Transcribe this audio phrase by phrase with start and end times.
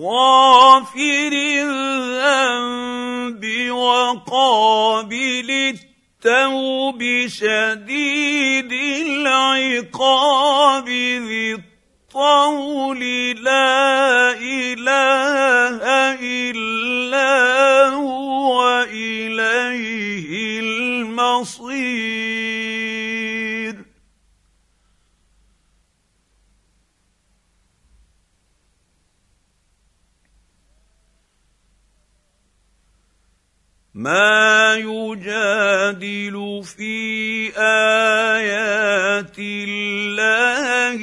[0.00, 1.32] غافر
[1.62, 2.90] الذنب
[3.70, 8.72] وقابل التوب شديد
[9.06, 13.00] العقاب ذي الطول
[13.44, 15.82] لا إله
[16.22, 21.90] إلا هو إليه المصير.
[34.00, 36.36] ما يجادل
[36.76, 40.96] في آيات الله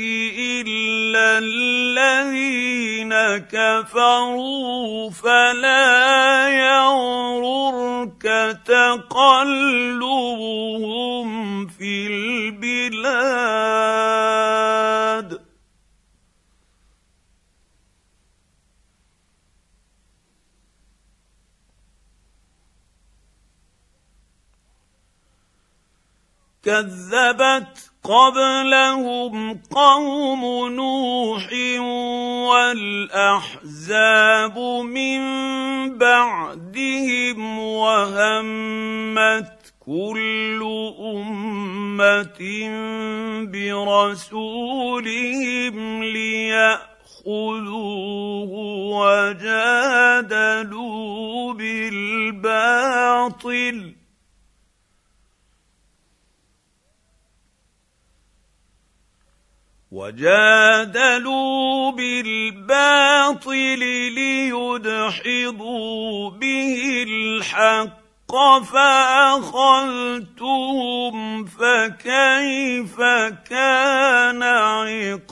[0.58, 3.14] إلا الذين
[3.54, 8.26] كفروا فلا يغررك
[8.66, 10.08] تقلبهم
[11.68, 13.08] في البلاد.
[26.68, 30.42] كذبت قبلهم قوم
[30.74, 31.48] نوح
[33.14, 35.22] والأحزاب من
[35.98, 40.62] بعدهم وهمت كل
[41.16, 42.40] أمة
[43.52, 44.96] برسولهم
[46.04, 47.32] ليأخذوه
[49.38, 50.44] وجادلوا
[51.54, 53.18] بالباطل
[59.92, 63.80] وجادلوا بالباطل
[64.16, 68.36] ليدحضوا به الحق
[68.74, 70.26] فأخذتهم
[71.46, 73.02] فكيف
[73.50, 75.28] كان عقاب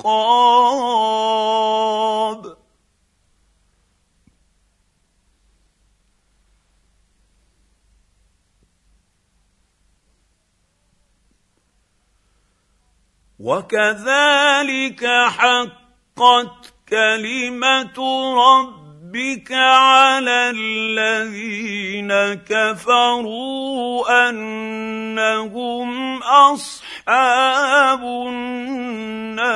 [13.39, 17.97] وكذلك حقت كلمه
[18.35, 29.55] ربك على الذين كفروا انهم اصحاب النار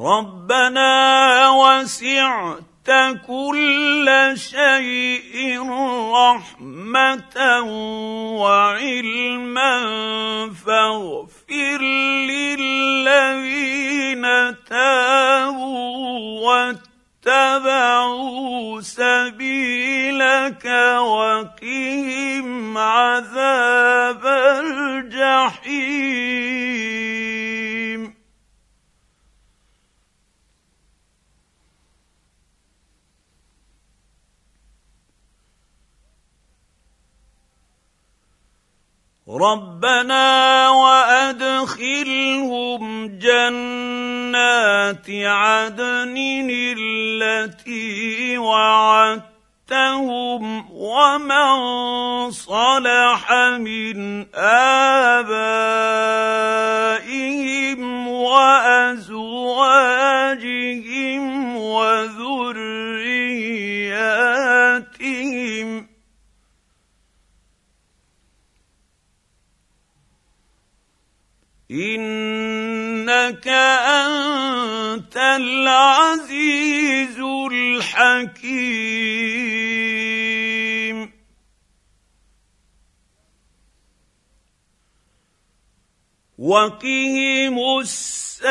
[0.00, 5.62] ربنا وسعت كل شيء
[6.12, 7.36] رحمة
[8.40, 9.72] وعلما
[10.66, 11.80] فاغفر
[12.28, 13.44] للذين
[14.68, 15.96] تابوا
[17.26, 20.64] واتبعوا سبيلك
[21.00, 26.06] وقهم عذاب الجحيم.
[39.28, 42.38] ربنا وادخلهم
[43.18, 46.14] جنات عدن
[46.78, 49.42] التي وعدتهم
[50.70, 51.50] ومن
[52.30, 55.28] صلح من ابائهم
[58.08, 59.46] وازواجهم
[61.56, 62.76] وذرياتهم
[71.70, 76.06] إنك أنت العزيز
[77.52, 78.86] الحكيم.
[86.38, 88.46] وقهم السيئات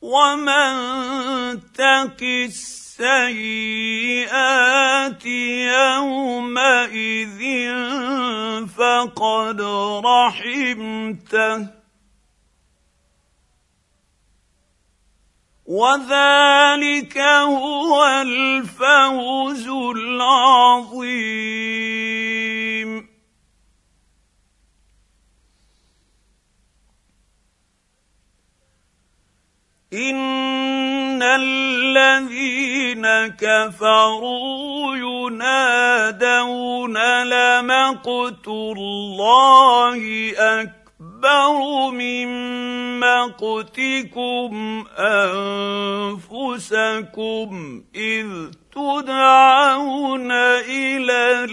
[0.00, 0.72] ومن
[1.72, 2.79] تق السيئات
[5.76, 7.40] يومئذ
[8.66, 9.60] فقد
[10.04, 11.66] رحمته.
[15.66, 22.09] وذلك هو الفوز العظيم.
[29.92, 42.28] ان الذين كفروا ينادون لمقت الله اكبر من
[43.00, 44.84] مقتكم
[46.18, 48.26] انفسكم اذ
[48.72, 50.30] تدعون
[50.70, 51.44] إلى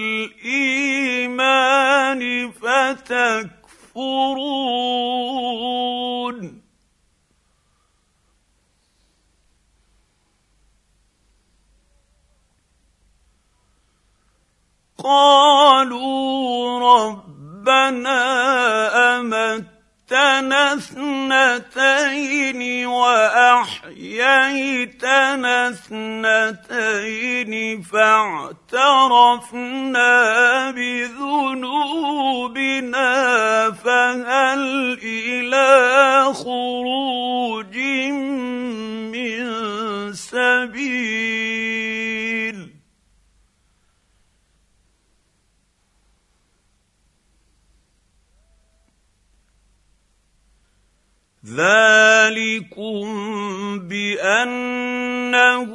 [0.45, 3.57] الايمان فتكفرون
[15.03, 18.19] قالوا ربنا
[19.19, 23.77] أمتنا اثنتين وأحييتنا
[25.69, 29.11] اثنتين فاعترفنا
[30.71, 32.11] بذنوبنا
[33.71, 37.77] فهل إلى خروج
[39.13, 39.43] من
[40.13, 41.96] سبيل
[51.55, 53.07] ذلكم
[53.87, 55.71] بانه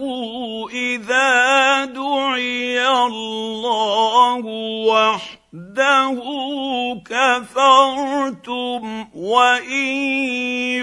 [0.73, 4.45] اذا دعي الله
[4.87, 6.19] وحده
[7.07, 8.83] كفرتم
[9.15, 9.73] وان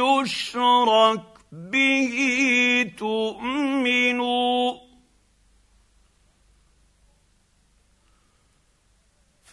[0.02, 1.22] يشرك
[1.52, 2.16] به
[2.98, 4.89] تؤمنوا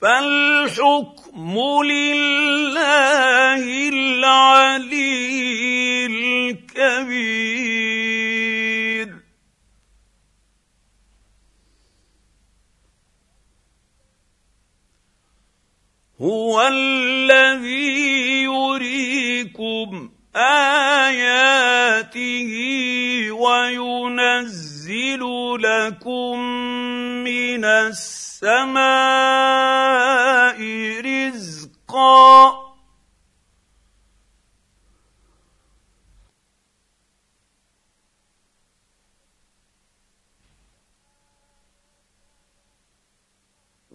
[0.00, 1.54] فالحكم
[1.84, 5.26] لله العلي
[6.06, 7.56] الكبير.
[16.20, 22.12] هو الذي يريكم آياته
[23.32, 25.22] وينزل
[25.60, 26.38] لكم
[27.24, 28.76] من السماء
[31.00, 32.66] رزقا.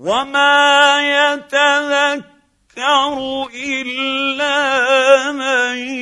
[0.01, 2.33] وما يتذكر
[3.53, 6.00] الا من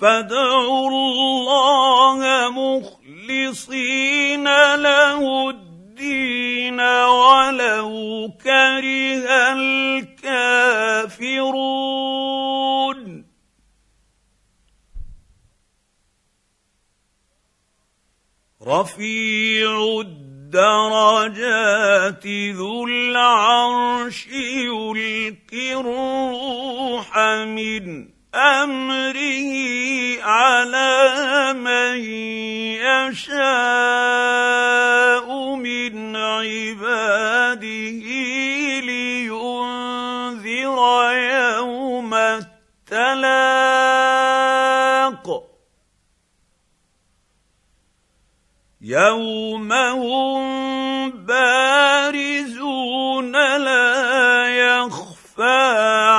[0.00, 2.18] فادعوا الله
[2.50, 10.90] مخلصين له الدين ولو كره الكافرون.
[18.66, 21.46] رفيع الدرجات
[22.26, 31.98] ذو العرش يلقي الروح من أمره على من
[33.10, 37.60] يشاء من عباده
[38.86, 40.78] لينذر
[41.12, 42.50] يوم التلاق.
[48.80, 56.09] يوم هم بارزون لا يخفى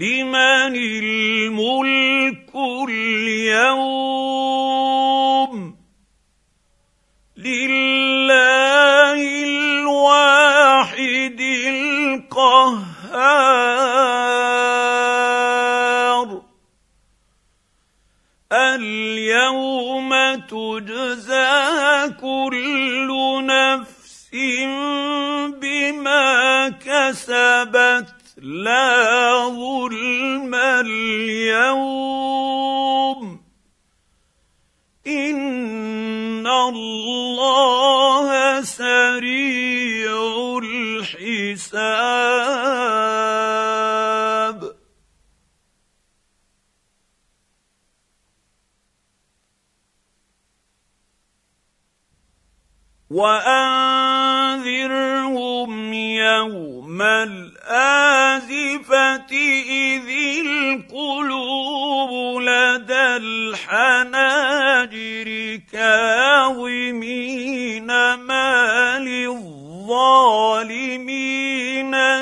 [0.00, 2.52] لمن الملك
[2.88, 4.00] اليوم؟
[7.36, 13.10] لله الواحد القهار.
[18.52, 23.08] اليوم تجزى كل
[23.46, 24.30] نفس
[25.60, 28.19] بما كسبت.
[28.40, 32.00] لا ظلم اليوم.
[35.06, 42.20] إن الله سريع الحساب.
[53.10, 57.02] وأنذرهم يوم
[57.70, 59.30] الازفه
[59.70, 60.08] إذ
[60.46, 65.28] القلوب لدى الحناجر
[65.72, 69.50] كاظمين ما للظالمين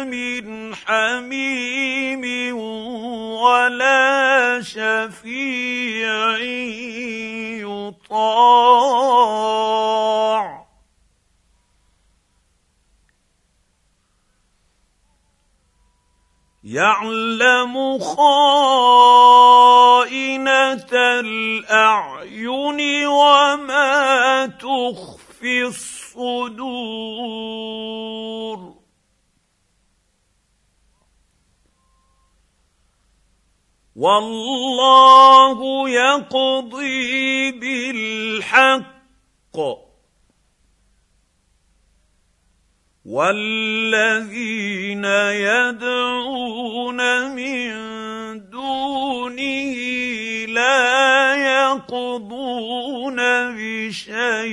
[0.06, 2.56] من حميم
[3.40, 6.38] ولا شفيع
[8.08, 10.57] يطاع
[16.68, 18.58] يعلم خائنة
[21.20, 26.68] الأعين وما تخفي الصدور.
[33.96, 38.88] والله يقضي بالحق.
[43.08, 45.04] والذين
[45.48, 47.00] يدعون
[47.34, 47.70] من
[48.50, 49.74] دونه
[50.48, 53.16] لا يقضون
[53.56, 54.48] بشيء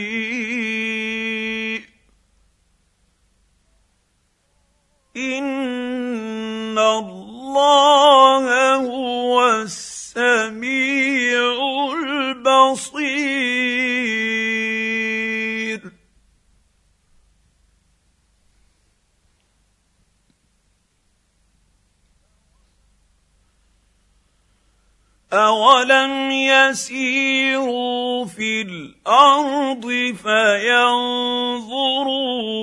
[25.36, 29.86] اولم يسيروا في الأرض
[30.24, 31.48] فينظروا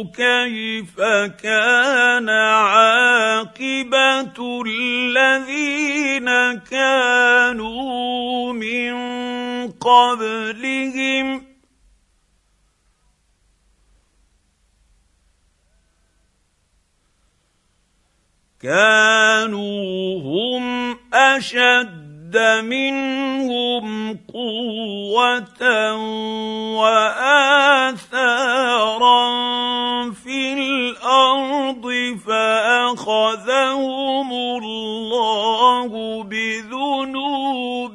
[0.04, 1.00] كيف
[1.42, 3.52] كان عاقبه
[4.66, 8.92] الذين كانوا من
[9.70, 11.52] قبلهم
[18.62, 22.01] كانوا هم اشد
[22.32, 25.62] اشد منهم قوة
[26.80, 27.92] وآثارا
[30.10, 37.92] في الأرض فأخذهم الله بذنوبهم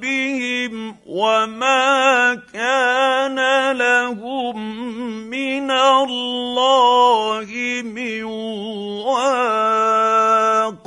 [1.08, 4.58] وما كان لهم
[5.30, 7.48] من الله
[7.84, 8.24] من
[9.04, 10.87] واق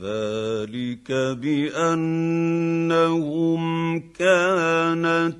[0.00, 3.62] ذلك بأنهم
[4.00, 5.36] كانت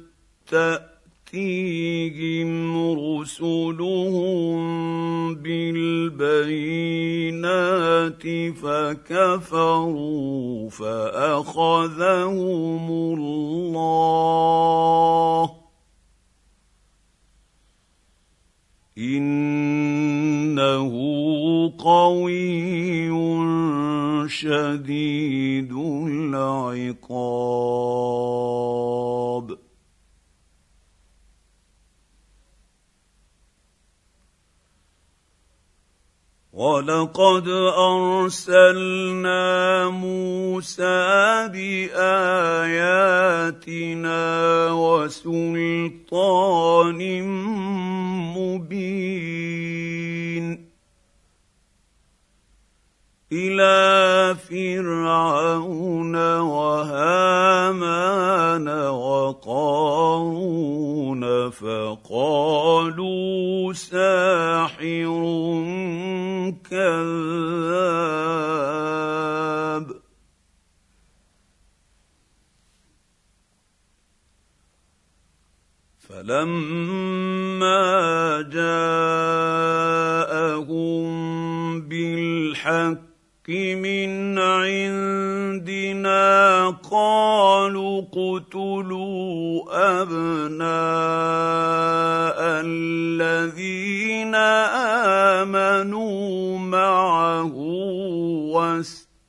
[1.33, 2.51] تأتيهم
[2.99, 4.61] رسلهم
[5.35, 6.55] بالبينات
[8.63, 12.31] فكفروا فأخذهم
[12.91, 14.41] الله.
[18.99, 20.93] إنه
[21.79, 23.11] قوي
[24.31, 25.73] شديد
[26.07, 27.31] العقاب.
[36.53, 39.43] ولقد ارسلنا
[39.89, 42.63] موسى باياتنا
[44.73, 46.21] وسلطان
[48.37, 49.51] مبين.
[53.33, 57.89] إلى فرعون وهامان
[58.91, 60.01] وقارون
[61.51, 62.93] فقالوا
[63.73, 65.23] ساحر
[66.71, 68.01] كذاب.
[76.09, 77.81] فلما
[78.53, 79.81] جاءهم
[81.81, 83.10] بالحق
[83.51, 86.21] من عندنا
[86.91, 89.63] قالوا اقتلوا
[90.03, 90.71] أبناء
[92.65, 94.35] الذين
[95.45, 97.57] آمنوا معه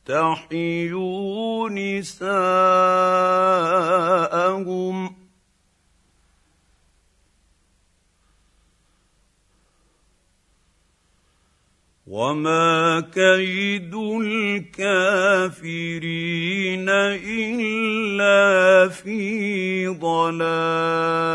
[0.09, 2.31] يستحيوا نساءهم
[12.11, 13.95] وما كيد
[14.75, 15.29] الكافرين
[17.23, 21.31] الا في ضلال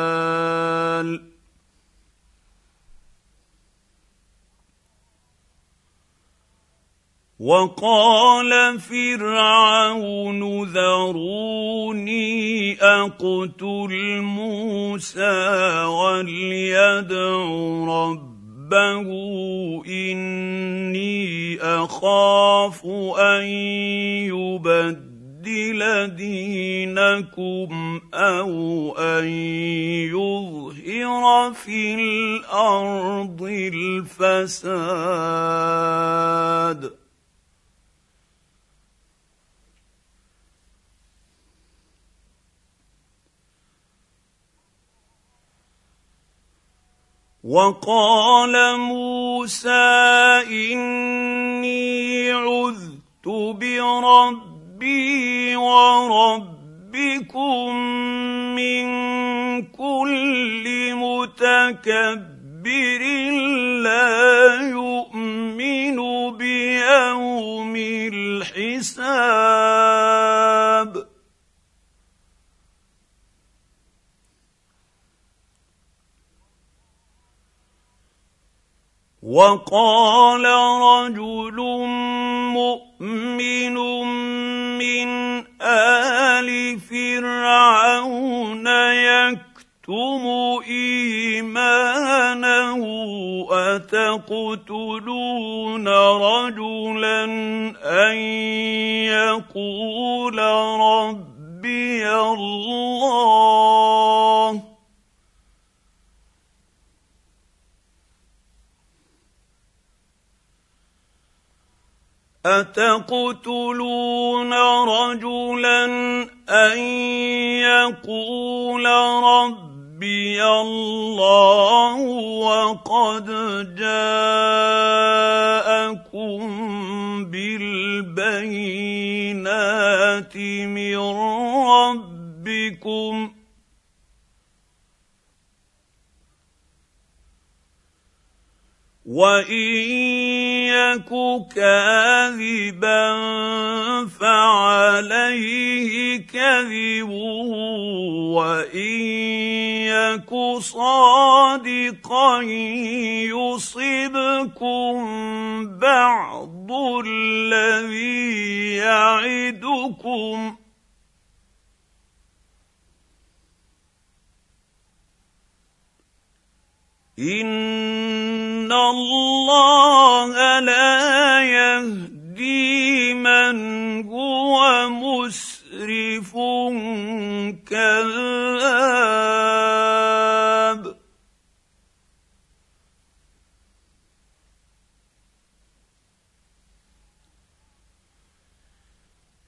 [7.40, 12.26] وقال فرعون ذروني
[12.82, 17.36] اقتل موسى وليدع
[18.72, 22.84] ربه اني اخاف
[23.18, 23.44] ان
[24.26, 29.24] يبدل دينكم أو ان
[30.10, 34.66] يظهر في الأرض الفساد
[47.46, 49.70] وقال موسى
[50.50, 53.26] إني عذت
[53.60, 55.06] بربي
[55.56, 56.96] وربكم
[58.54, 58.86] من
[59.62, 62.36] كل متكبر
[63.82, 65.96] لا يؤمن
[66.36, 67.76] بيوم
[68.12, 69.06] الحساب.
[79.26, 80.44] وقال
[80.82, 81.56] رجل
[82.54, 83.74] مؤمن
[84.78, 85.08] من
[85.62, 90.22] آل فرعون يكتم
[90.68, 92.82] إيمانه
[93.50, 94.95] اتقتلون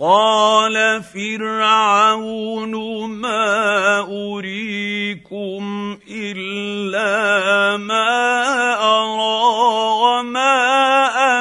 [0.00, 2.74] قال فرعون
[3.10, 8.06] ما أريكم إلا ما
[8.78, 9.42] أرى
[10.02, 10.54] وما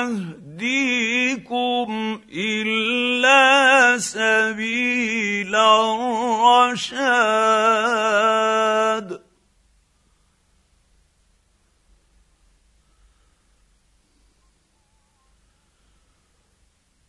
[0.02, 1.88] أهديكم
[2.34, 7.08] إلا سبيل الرشاد.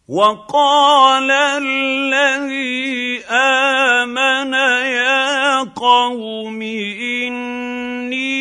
[0.09, 6.63] وقال الذي آمن يا قوم
[7.03, 8.39] إني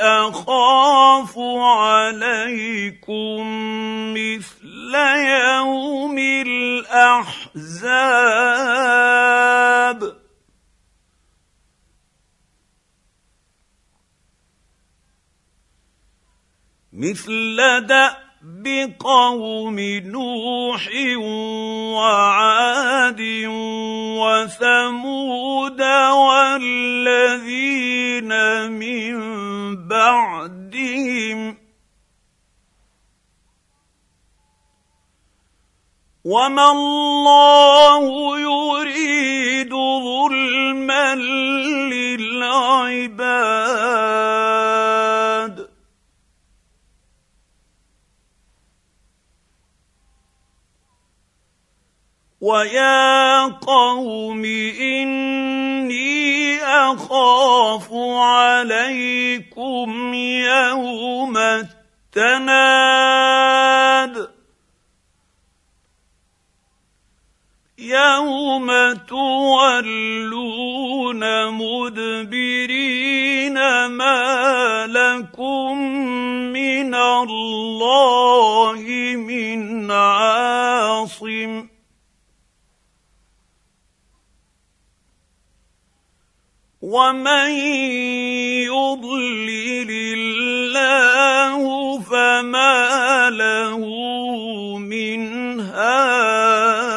[0.00, 3.40] أخاف عليكم
[4.16, 7.60] مثل يوم الأحزاب.
[16.92, 17.56] مثل
[17.86, 18.29] دأ
[19.00, 20.88] قوم نوح
[21.96, 23.20] وعاد
[24.20, 25.80] وثمود
[26.12, 27.12] والذين
[28.72, 29.16] من
[29.88, 31.56] بعدهم
[36.24, 39.70] وما الله يريد
[40.04, 41.14] ظلما
[41.94, 43.00] للعباد
[52.40, 54.44] ويا قوم
[54.80, 61.36] اني اخاف عليكم يوم
[62.16, 63.20] التناد
[67.78, 70.40] يوم تولون
[71.52, 73.54] مدبرين
[73.86, 75.78] ما لكم
[76.52, 78.82] من الله
[79.16, 81.79] من عاصم
[86.82, 87.50] ومن
[88.72, 91.60] يضلل الله
[92.00, 93.78] فما له
[94.78, 96.89] من هاد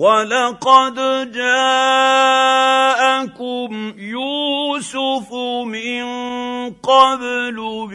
[0.00, 0.96] ولقد
[1.32, 2.50] جاءكم
[3.98, 5.32] يوسف
[5.68, 6.04] من
[6.70, 7.86] قبل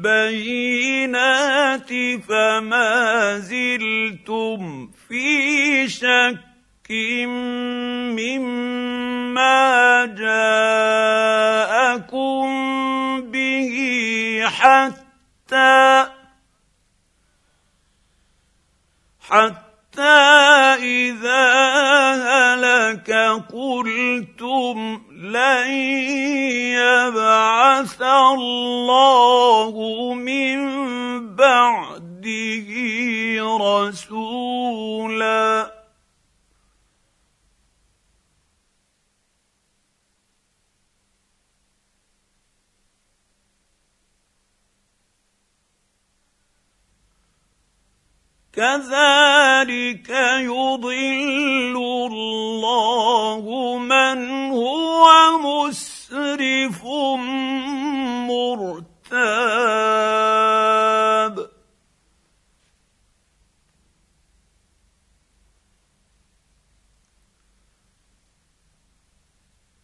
[0.00, 0.68] بالبينات
[2.28, 6.90] فما زلتم في شك
[8.20, 9.56] مما
[10.20, 10.60] جاءكم
[13.30, 13.74] به
[14.46, 16.06] حتى
[19.20, 20.49] حتى
[20.82, 21.50] إذا
[22.12, 23.10] هلك
[23.52, 25.70] قلتم لن
[26.80, 29.74] يبعث الله
[30.14, 30.60] من
[31.36, 32.70] بعده
[33.60, 35.40] رسولا
[48.60, 50.10] كذلك
[50.52, 51.76] يضل
[52.12, 53.44] الله
[53.78, 54.18] من
[54.50, 55.06] هو
[55.38, 56.84] مسرف
[58.28, 59.00] مرتاب.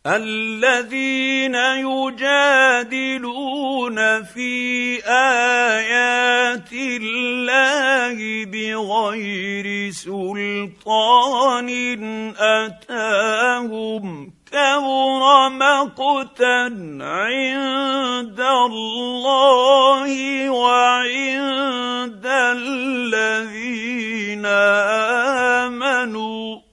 [0.06, 3.18] الذين يجادلون
[4.22, 4.52] في
[5.06, 11.68] آيات الله بغير سلطان
[12.38, 14.04] أتاهم
[14.52, 16.56] كبر مقتا
[17.00, 20.10] عند الله
[20.50, 23.66] وعند الذين
[25.66, 26.65] آمنوا.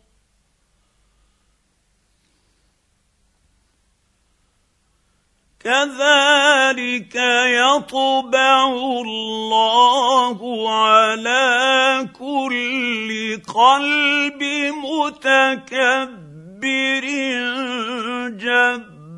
[5.64, 10.40] كذلك يطبع الله
[10.74, 14.44] على كل قلب
[14.84, 16.24] متكبر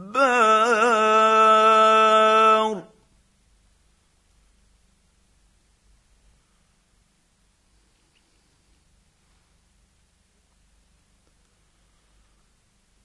[0.05, 0.75] جبار.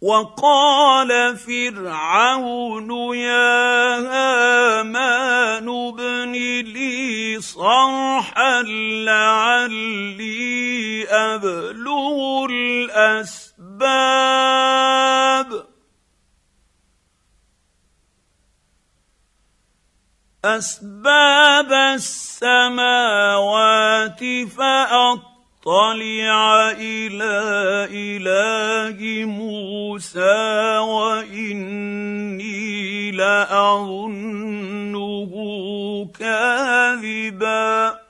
[0.00, 6.32] وقال فرعون يا هامان ابن
[6.72, 8.62] لي صرحا
[9.04, 10.40] لعلي
[11.08, 13.90] أبلغ الأسباب.
[20.44, 22.80] أسباب السماوات
[24.56, 25.29] فأطلع
[25.70, 27.34] طلع إلى
[27.94, 32.30] اله موسى واني
[33.10, 34.50] لاظنه
[36.18, 38.00] كاذبا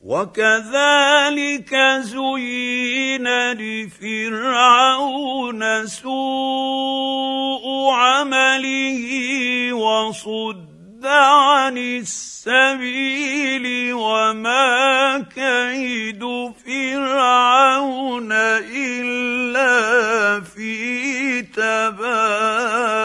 [0.00, 4.82] وكذلك زين لفرعون
[5.86, 9.02] سوء عمله
[9.72, 10.71] وصد
[11.06, 16.22] عن السبيل وما كيد
[16.66, 19.72] فرعون إلا
[20.40, 23.02] في تباب.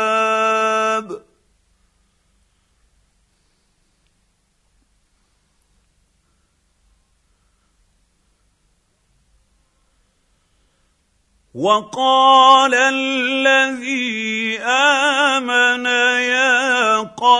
[11.58, 16.37] وقال الذي آمن يا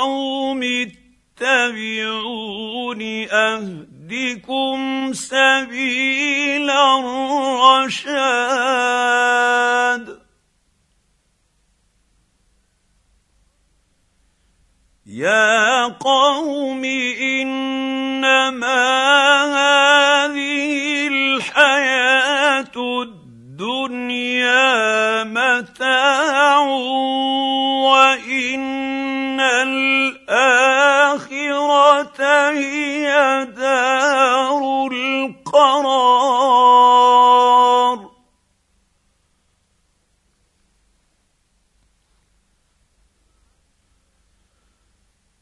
[0.08, 0.64] قوم
[1.42, 4.78] اتبعون أهدكم
[5.14, 8.08] سبيل الرشاد.
[15.08, 16.86] يا قوم
[17.22, 18.84] إنما
[19.60, 24.48] هذه الحياة الدنيا
[25.24, 26.60] متاع
[27.88, 28.97] وإن
[30.30, 32.20] الآخرة
[32.52, 36.18] هي دار القرار.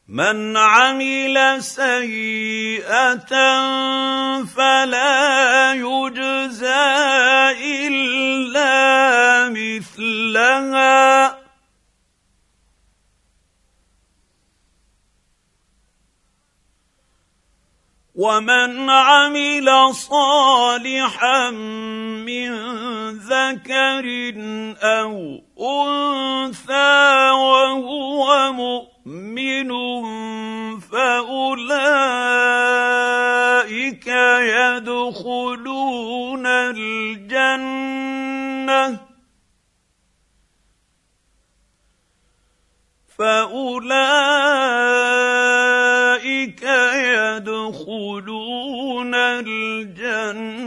[0.08, 3.32] من عمل سيئة
[4.44, 6.86] فلا يجزى
[7.86, 11.45] إلا مثلها.
[18.16, 22.50] ومن عمل صالحا من
[23.12, 24.34] ذكر
[24.82, 29.70] أو انثى وهو مؤمن
[30.80, 31.66] فاولئك
[34.76, 37.86] يدخلون الجنه
[43.18, 44.16] فأولئك
[47.42, 48.34] يدخلون
[49.14, 50.66] الجنة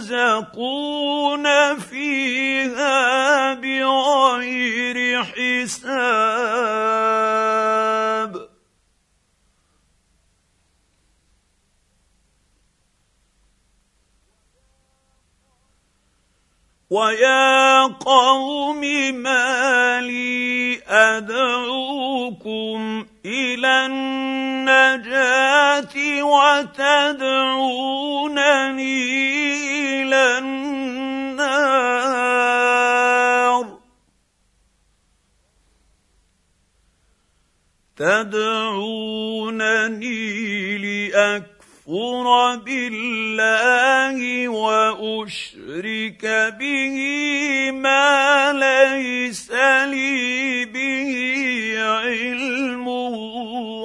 [0.00, 0.66] يرزقون
[1.78, 6.89] فيها بغير حساب.
[16.90, 18.80] ويا قوم
[19.14, 26.90] ما لي أدعوكم إلى النجاة وتدعونني
[30.02, 31.60] إلى النار.
[37.96, 38.38] تدعونني
[40.78, 41.59] لاكفر
[41.90, 46.24] اكفر بالله وأشرك
[46.58, 46.96] به
[47.70, 49.50] ما ليس
[49.90, 51.12] لي به
[51.78, 52.88] علم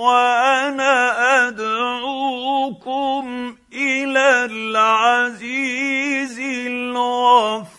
[0.03, 3.25] وأنا أدعوكم
[3.73, 7.75] إلى العزيز الغفار.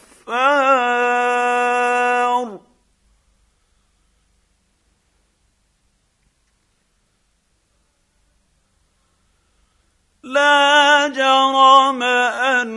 [10.37, 12.75] لا جرم أن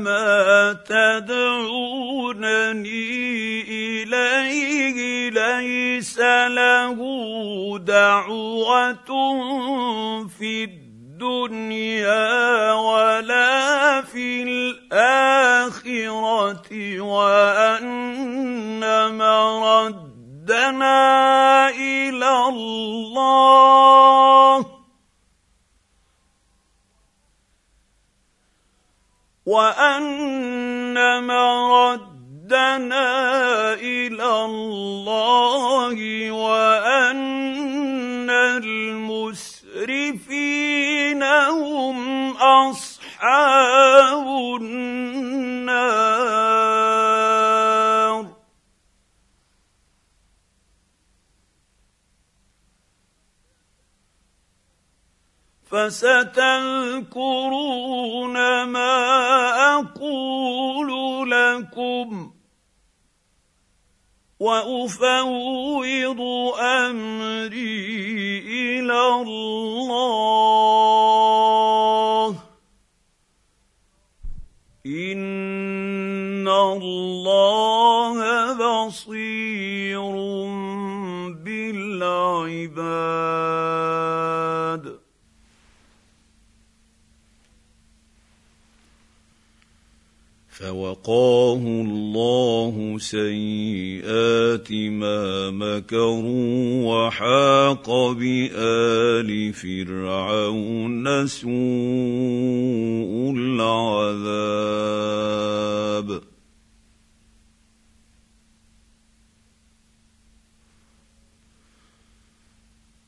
[0.00, 2.80] ما تدعونني
[3.68, 6.98] إليه ليس له
[7.78, 9.10] دعوة
[10.38, 14.42] في الدنيا ولا في
[14.92, 18.80] الآخرة وأن
[19.16, 20.98] مردنا
[21.68, 23.36] إلى الله.
[29.46, 33.08] وان مردنا
[33.74, 37.36] إلى الله وان
[39.76, 44.26] المسرفين هم اصحاب
[44.60, 46.55] النار
[55.66, 57.16] فستذكرون
[58.64, 58.94] ما
[59.74, 60.90] أقول
[61.30, 62.30] لكم
[64.40, 66.20] وأفوض
[66.60, 68.38] أمري
[68.78, 70.36] إلى الله.
[74.86, 78.16] إن الله
[78.86, 80.12] بصير
[81.44, 82.76] بالعباد.
[90.56, 101.52] فوقاه الله سيئات ما مكروا وحاق بآل فرعون سوء
[104.16, 104.76] العذاب.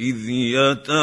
[0.00, 0.96] واذ يتحاجون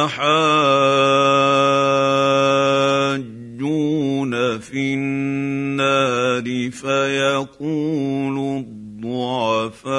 [4.60, 9.94] في النار فيقول الضعفاء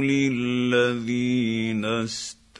[0.00, 2.54] للذين استكبروا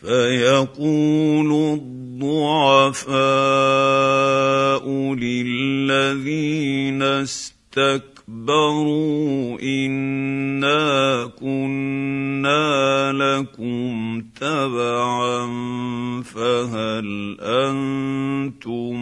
[0.00, 2.74] فيقول الضعفاء
[5.14, 8.11] للذين استكبروا
[8.42, 15.46] اسْتَكْبَرُوا إِنَّا كُنَّا لَكُمْ تَبَعًا
[16.22, 18.94] فَهَلْ أَنتُم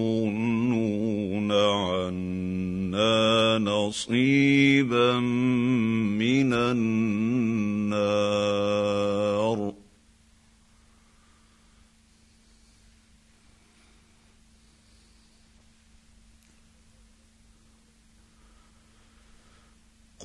[0.00, 3.18] مُّغْنُونَ عَنَّا
[3.58, 7.98] نَصِيبًا مِّنَ النَّارِ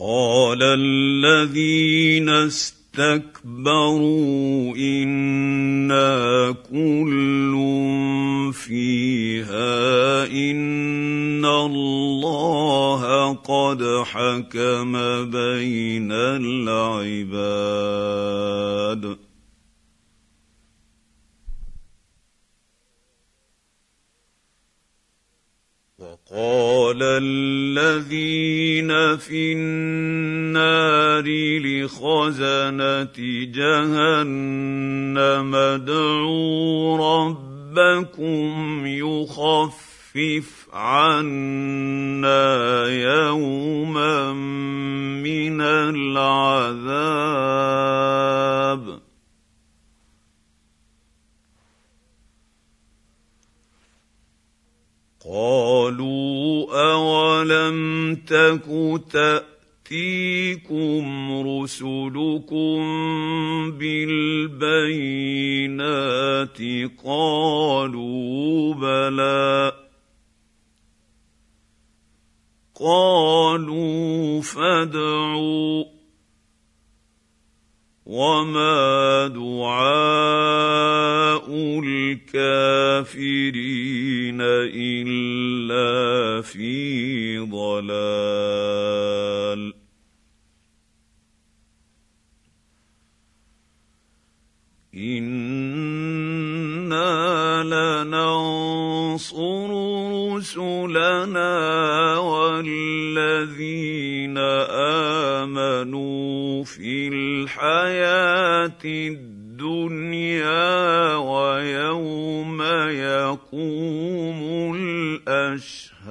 [0.04, 3.16] قال الذين استكبروا
[4.76, 7.54] إنا كل
[8.54, 14.92] فيها إن الله قد حكم
[15.32, 17.64] بين العباد.
[26.34, 31.24] قال الذين في النار
[31.62, 33.14] لخزنة
[33.54, 47.04] جهنم ادعوا ربكم يخفف عنا يوما من العذاب.
[55.26, 58.66] قالوا اولم تك
[59.12, 61.06] تاتيكم
[61.48, 62.82] رسلكم
[63.72, 64.98] بالبينات
[67.06, 69.72] قالوا بلى
[72.76, 75.84] قالوا فادعوا
[78.06, 80.54] وما دعاء
[82.34, 88.64] الكافرين الا في ضلال
[96.94, 99.63] أنا لننصر
[100.44, 103.48] رسلنا والذين
[105.40, 110.36] آمنوا في الحياة الدنيا
[111.16, 114.40] ويوم يقوم
[115.28, 116.04] الأشهاد.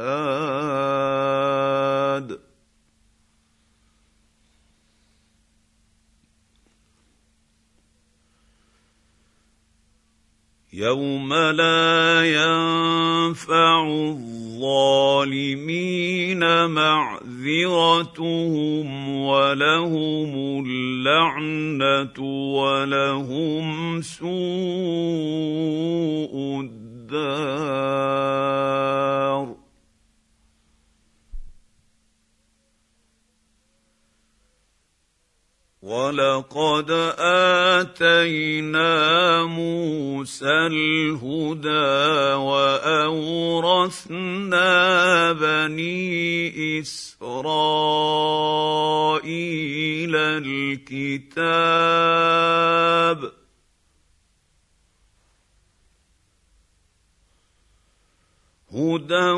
[10.83, 13.87] يوم لا ينفع
[14.63, 15.63] الظالمين
[16.71, 18.09] معذرتهم
[19.17, 22.21] ولهم اللعنه
[22.55, 24.33] ولهم سوء
[26.61, 28.03] الدار
[35.83, 36.91] ولقد
[37.81, 38.95] اتينا
[39.45, 41.69] موسى الهدى
[42.39, 44.03] واورثنا
[45.33, 47.37] بني اسرائيل
[50.17, 51.43] الكتاب
[58.75, 59.31] هدى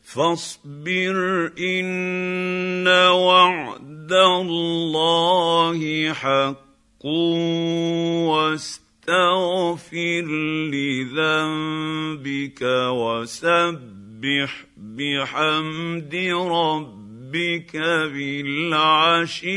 [0.04, 7.06] فاصبر ان وعد الله حق
[8.26, 10.26] واستغفر
[10.72, 14.01] لذنبك وسبح
[14.78, 16.16] بحمد
[16.52, 17.78] ربك
[18.14, 19.52] بالعشي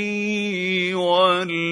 [0.95, 1.65] والإبكار.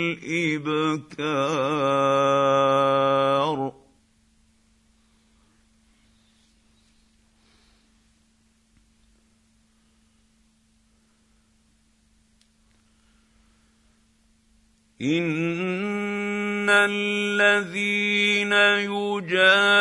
[15.03, 19.73] ان الذين يجادلون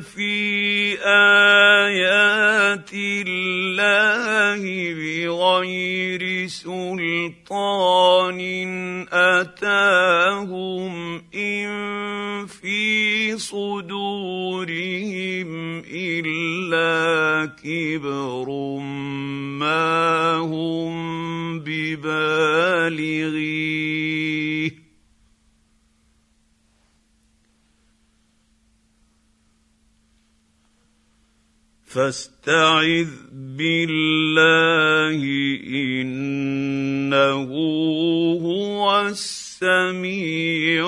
[0.00, 4.62] في آيات الله
[4.94, 8.38] بغير سلطان
[9.12, 10.94] أتاهم
[11.34, 11.68] إن
[12.46, 14.70] في صدورهم
[15.92, 18.48] إلا كبر
[19.58, 23.48] ما هم ببالغيه
[31.88, 35.20] فاستعذ بالله
[35.66, 37.48] إنه
[38.44, 40.84] هو السميع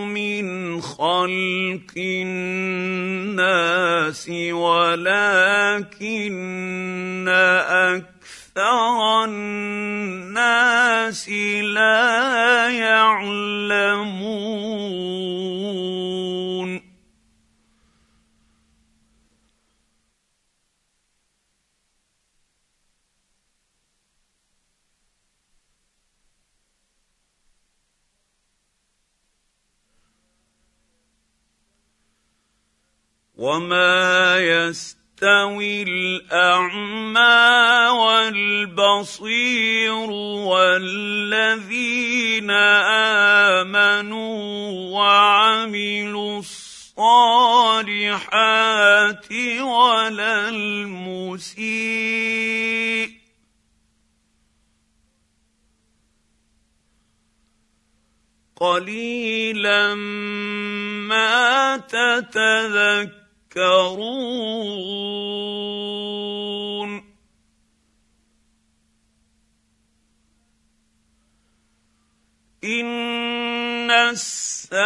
[0.05, 6.25] من خلق الناس ولكن
[7.29, 11.29] أكثر الناس
[11.63, 14.15] لا يعلمون.
[33.45, 37.49] وما يستوي الاعمى
[38.01, 40.09] والبصير
[40.49, 42.51] والذين
[43.61, 44.41] امنوا
[44.97, 47.03] وعملوا الصالحات
[49.61, 51.65] ولا المسيء
[58.57, 59.95] قليلا
[61.05, 63.24] ما تتذكرون
[63.55, 63.95] تذكرون
[72.65, 74.81] ان الساعة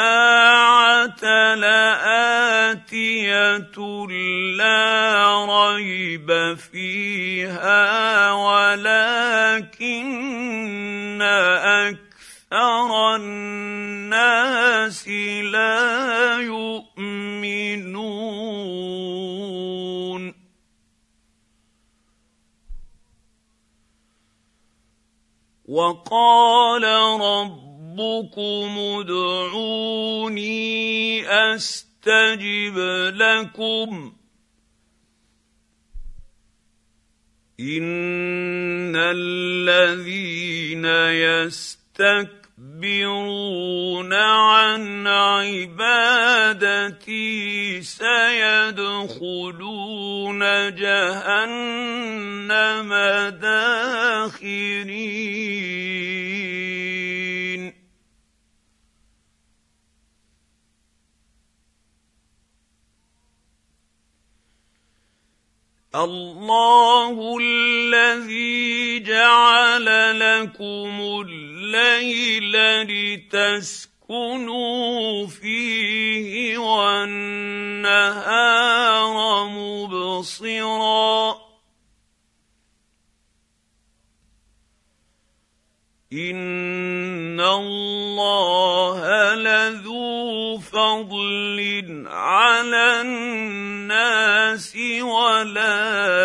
[1.54, 3.56] لاتيه
[4.56, 9.98] لا ريب فيها ولكن
[12.52, 15.08] أكثر الناس
[15.52, 17.98] لا يؤمنون
[25.68, 26.84] وقال
[27.20, 30.48] ربكم ادعوني
[31.54, 32.78] استجب
[33.14, 34.12] لكم
[37.60, 40.84] ان الذين
[42.00, 42.52] يستكبرون
[44.12, 45.82] عن عبادتي
[47.82, 48.78] سيدخلون
[50.74, 52.08] جهنم
[53.42, 54.88] داخرين.
[65.94, 69.84] الله الذي جعل
[70.20, 72.52] لكم الليل
[73.32, 77.88] لتسكنوا فيه والنهار
[79.48, 81.47] مبصرا
[86.12, 89.00] ان الله
[89.34, 96.18] لذو فضل على الناس ولكن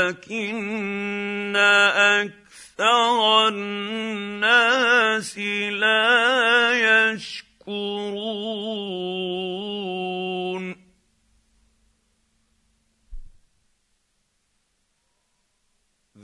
[1.56, 5.38] أكثر الناس
[5.70, 8.44] لا يشكرون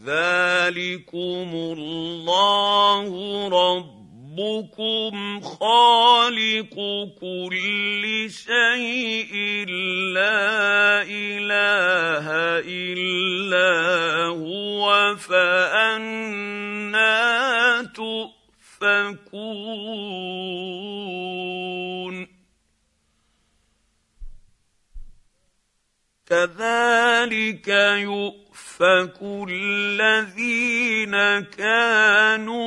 [0.09, 3.07] ذلكم الله
[3.47, 6.75] ربكم خالق
[7.21, 9.33] كل شيء
[10.13, 12.25] لا اله
[12.65, 13.71] الا
[14.25, 16.73] هو فانا
[17.95, 19.29] تؤفكون
[26.29, 27.67] كذلك
[27.97, 29.17] يؤفك
[29.49, 31.15] الذين
[31.57, 32.58] كانوا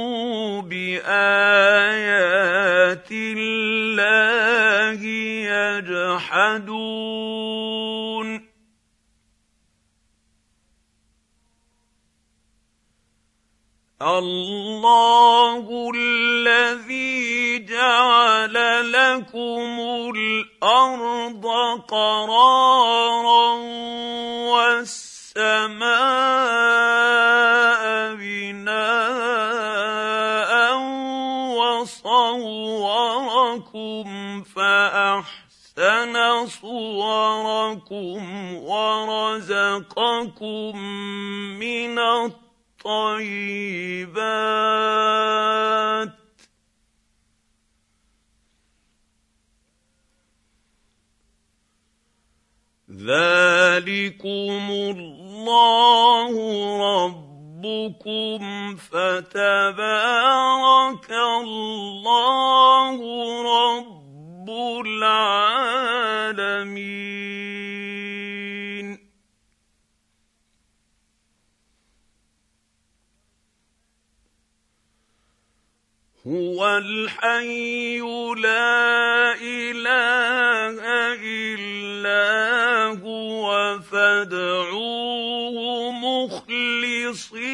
[77.23, 80.83] الحي لا اله
[81.23, 85.57] الا هو فادعوه
[86.03, 87.45] مخلصين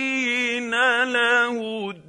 [1.05, 2.09] له الدين.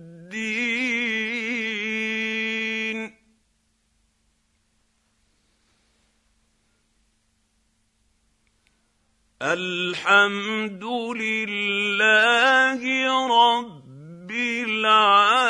[9.41, 10.83] الحمد
[11.15, 12.81] لله
[13.17, 13.79] رب
[14.29, 14.35] رب
[14.69, 15.49] العالمين.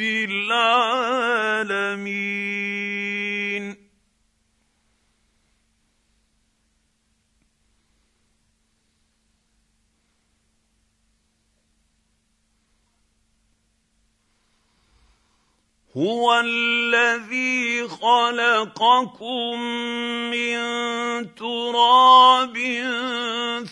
[0.00, 1.66] العالمين.
[15.96, 19.60] هو الذي خلقكم
[20.30, 20.56] من
[21.34, 22.56] تراب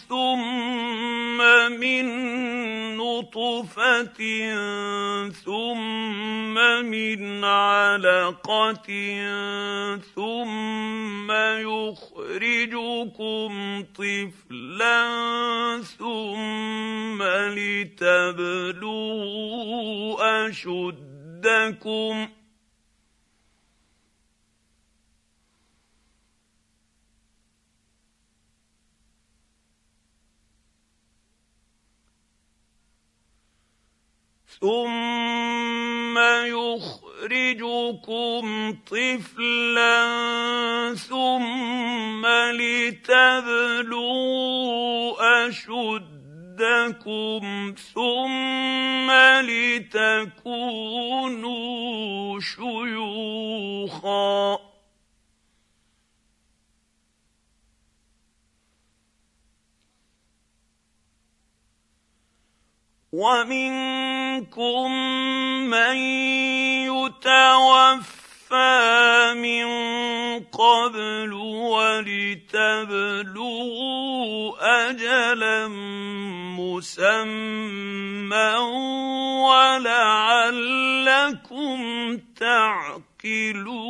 [0.09, 1.39] ثم
[1.81, 2.07] من
[2.97, 4.21] نطفه
[5.45, 6.55] ثم
[6.85, 8.87] من علقه
[10.15, 11.33] ثم
[11.69, 13.53] يخرجكم
[13.95, 15.03] طفلا
[15.99, 18.65] ثم لتبلوا
[20.49, 21.14] اشد
[21.47, 22.29] ربكم
[34.61, 38.45] ثم يخرجكم
[38.87, 40.05] طفلا
[40.95, 43.85] ثم لتبلوا
[45.49, 46.14] اشد
[46.61, 50.81] ربكم ثم لتكونوا
[52.41, 53.95] شيوخا
[63.13, 64.91] ومنكم
[65.71, 65.97] من
[66.87, 68.24] يتوفى
[69.35, 69.67] من
[70.41, 71.33] قبل
[71.73, 72.95] ولتبلغوا
[74.91, 75.69] اجلا
[76.59, 78.55] مسمى
[79.45, 80.59] ولعلكم
[82.37, 83.85] تعقلون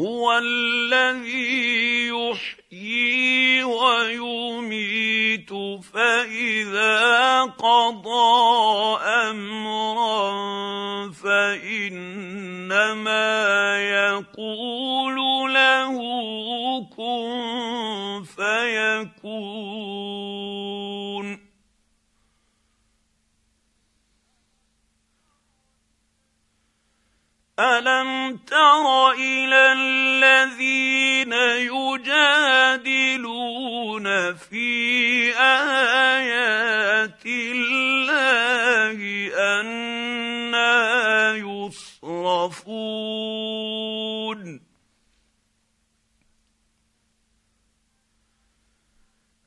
[0.00, 5.50] هو الذي يحيي ويميت
[5.92, 8.98] فإذا قضى
[9.28, 10.30] أمرا
[11.12, 12.20] فإنما
[13.80, 15.16] يقول
[15.54, 15.96] له
[16.96, 19.80] كن فيكون.
[27.60, 31.32] ألم تر إلى الذين
[32.08, 33.14] يجادلون
[34.34, 38.98] في آيات الله
[39.60, 42.60] أنا يصرفون؟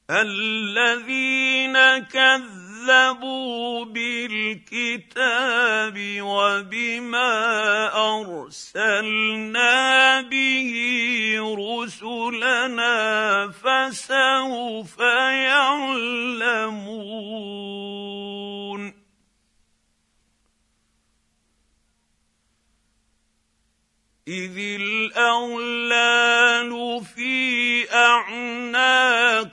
[0.09, 2.62] الذين كذبوا
[3.85, 7.31] بالكتاب وبما
[8.19, 10.73] ارسلنا به
[11.57, 12.95] رسلنا
[13.51, 14.99] فسوف
[15.49, 17.03] يعلمون
[24.27, 26.71] إذ الأغلال
[27.15, 29.49] في أعناقهم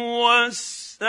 [0.00, 1.04] والسلاسل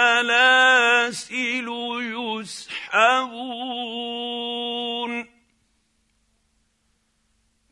[2.41, 5.25] يسحبون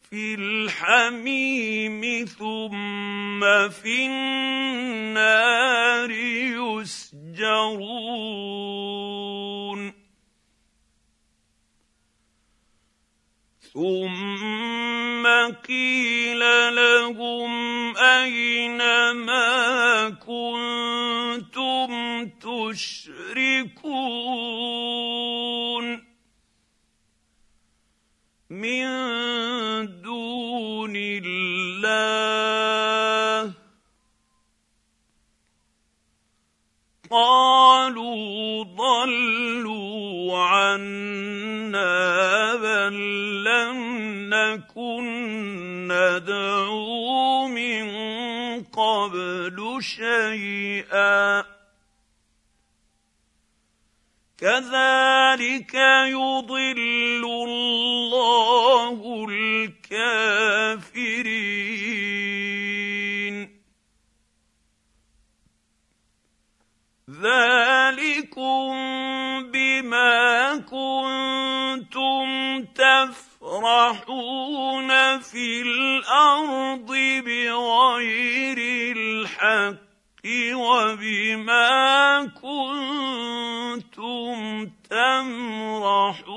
[0.10, 6.12] في الحميم ثم في النار
[6.92, 7.84] يسجرون
[13.74, 15.26] ثم
[15.68, 16.40] قيل
[16.76, 17.52] لهم
[17.98, 18.78] اين
[19.12, 21.92] ما كنتم
[22.30, 23.84] تشركون
[28.50, 28.86] من
[30.02, 31.94] دون الله
[37.14, 41.86] قالوا ضلوا عنا
[42.56, 42.94] بل
[43.44, 43.80] لم
[44.34, 45.06] نكن
[45.88, 47.86] ندعو من
[48.64, 51.44] قبل شيئا.
[54.38, 55.74] كذلك
[56.08, 58.98] يضل الله
[59.30, 60.14] الكافرين.
[67.24, 68.72] ذلكم
[69.52, 72.26] بما كنتم
[72.76, 74.10] تفرحون
[75.20, 76.92] في الأرض
[77.26, 78.58] بغير
[78.98, 79.94] الحق
[80.54, 81.72] وبما
[82.42, 84.36] كنتم
[84.90, 86.34] تمرحون.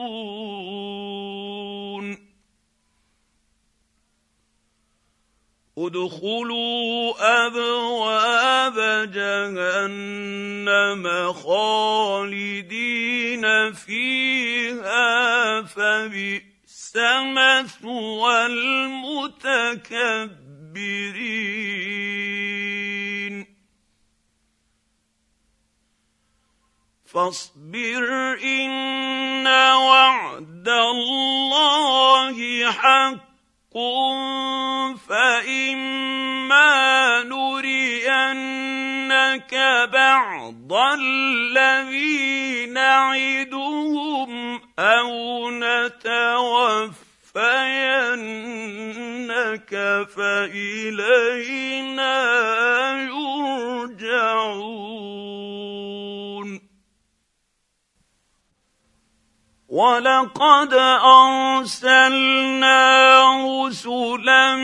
[5.78, 7.14] ادخلوا
[7.46, 12.92] أبواب جهنم خالدين
[13.72, 19.36] فيها فبئس مثوى المتكبرين.
[27.04, 32.36] فاصبر إن وعد الله
[32.72, 33.35] حق.
[35.08, 36.72] فإما
[37.22, 38.74] نرينك
[39.92, 46.96] بعض الذي نعدهم أو نتوفينك
[50.16, 52.16] فإلينا
[53.02, 54.66] يرجعون
[59.76, 60.72] ولقد
[61.04, 62.80] ارسلنا
[63.44, 64.56] رسلا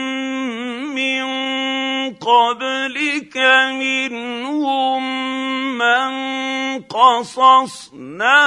[0.89, 1.23] من
[2.17, 3.37] قبلك
[3.77, 5.03] منهم
[5.77, 6.09] من
[6.81, 8.39] قصصنا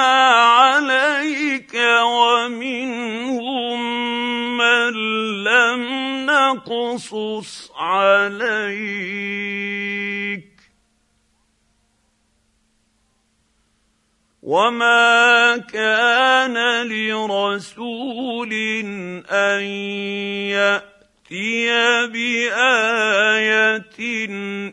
[0.58, 3.78] عليك ومنهم
[4.58, 4.92] من
[5.44, 5.82] لم
[6.26, 9.16] نقصص عليك
[14.46, 18.52] وما كان لرسول
[19.30, 19.62] ان
[20.54, 23.98] ياتي بايه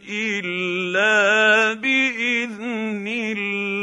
[0.09, 3.07] الا باذن
[3.37, 3.73] الله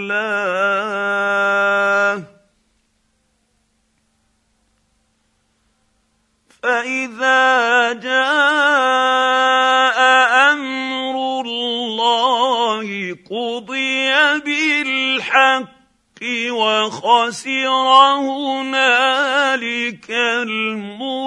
[6.62, 9.10] فاذا جاء
[10.52, 14.10] أمر الله قضي
[14.44, 15.79] بالحق
[16.50, 17.68] وخسر
[18.20, 21.20] هنالك المبطلون.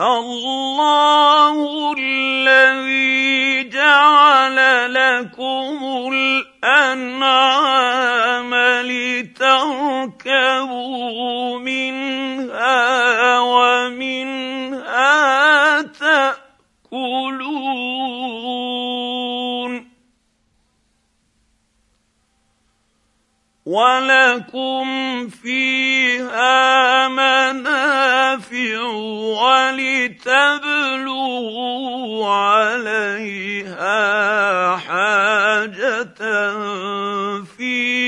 [0.00, 1.56] الله
[1.98, 4.58] الذي جعل
[4.94, 6.10] لكم
[6.64, 7.24] الأنعام
[8.82, 9.98] لتركبوا
[11.58, 14.62] منها ومنها
[15.82, 17.43] تأكلون.
[23.66, 24.84] ولكم
[25.28, 28.80] فيها منافع
[30.20, 31.14] ولتبلغوا
[32.28, 33.86] عليها
[34.76, 36.04] حاجة
[37.56, 38.03] في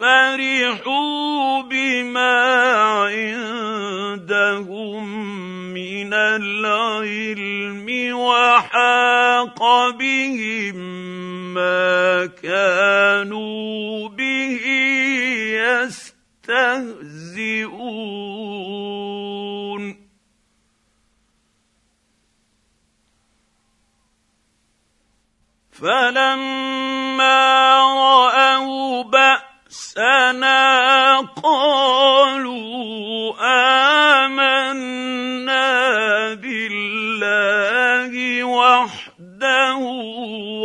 [0.00, 2.40] فرحوا بما
[4.20, 5.04] عندهم
[5.74, 7.86] من العلم
[8.16, 10.79] وحاق بهم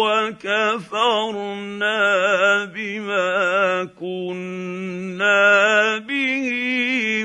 [0.06, 1.99] وكفرنا
[2.66, 6.49] بما كنا به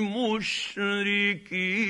[0.01, 1.81] مشركين.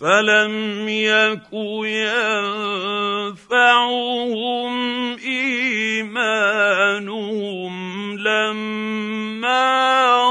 [0.00, 1.52] فلم يك
[3.12, 4.72] ينفعهم
[5.18, 7.74] إيمانهم
[8.18, 9.64] لما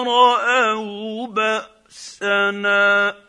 [0.03, 3.28] رأوا بأسنا.